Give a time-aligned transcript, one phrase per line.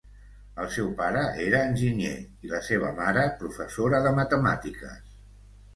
[0.61, 2.15] El seu pare era enginyer
[2.47, 5.19] i la seva mare, professora de matemàtiques.